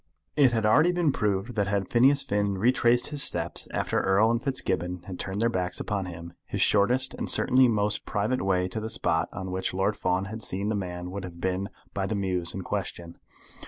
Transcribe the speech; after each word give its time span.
It 0.35 0.51
had 0.51 0.65
already 0.65 0.91
been 0.91 1.11
proved 1.11 1.53
that 1.53 1.67
had 1.67 1.91
Phineas 1.91 2.23
Finn 2.23 2.57
retraced 2.57 3.09
his 3.09 3.21
steps 3.21 3.67
after 3.69 4.01
Erle 4.01 4.31
and 4.31 4.41
Fitzgibbon 4.43 5.03
had 5.03 5.19
turned 5.19 5.39
their 5.39 5.47
backs 5.47 5.79
upon 5.79 6.07
him, 6.07 6.33
his 6.47 6.59
shortest 6.59 7.13
and 7.13 7.29
certainly 7.29 7.67
most 7.67 8.03
private 8.03 8.41
way 8.41 8.67
to 8.69 8.79
the 8.79 8.89
spot 8.89 9.29
on 9.31 9.51
which 9.51 9.75
Lord 9.75 9.95
Fawn 9.95 10.25
had 10.25 10.41
seen 10.41 10.69
the 10.69 10.75
man 10.75 11.11
would 11.11 11.23
have 11.23 11.39
been 11.39 11.69
by 11.93 12.07
the 12.07 12.15
mews 12.15 12.55
in 12.55 12.63
question. 12.63 13.19